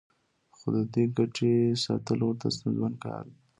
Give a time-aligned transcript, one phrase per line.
[0.55, 1.53] خو د دې ګټې
[1.83, 3.37] ساتل ورته ستونزمن کار دی